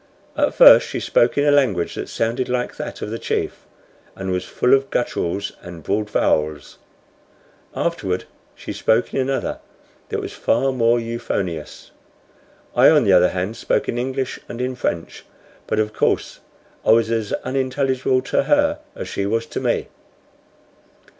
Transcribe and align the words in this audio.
At 0.35 0.55
first 0.55 0.87
she 0.87 0.99
spoke 0.99 1.37
in 1.37 1.45
a 1.45 1.51
language 1.51 1.93
that 1.93 2.09
sounded 2.09 2.49
like 2.49 2.75
that 2.77 3.03
of 3.03 3.11
the 3.11 3.19
chief, 3.19 3.67
and 4.15 4.31
was 4.31 4.45
full 4.45 4.73
of 4.73 4.89
gutturals 4.89 5.51
and 5.61 5.83
broad 5.83 6.09
vowels; 6.09 6.79
afterward 7.75 8.23
she 8.55 8.73
spoke 8.73 9.13
in 9.13 9.19
another 9.21 9.59
that 10.09 10.19
was 10.19 10.33
far 10.33 10.71
more 10.71 10.99
euphonious. 10.99 11.91
I, 12.75 12.89
on 12.89 13.03
the 13.03 13.13
other 13.13 13.29
hand 13.29 13.57
spoke 13.57 13.87
in 13.87 13.99
English 13.99 14.39
and 14.49 14.59
in 14.59 14.73
French; 14.73 15.23
but 15.67 15.77
of 15.77 15.93
course 15.93 16.39
I 16.83 16.89
was 16.93 17.11
as 17.11 17.31
unintelligible 17.43 18.23
to 18.23 18.45
her 18.45 18.79
as 18.95 19.07
she 19.07 19.27
was 19.27 19.45
to 19.45 19.59
me. 19.59 19.87